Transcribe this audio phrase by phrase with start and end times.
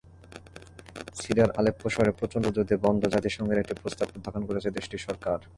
[1.21, 5.37] সিরিয়ার আলেপ্পো শহরে প্রচণ্ড যুদ্ধ বন্ধে জাতিসংঘের একটি প্রস্তাব প্রত্যাখ্যান করেছে দেশটির সরকার।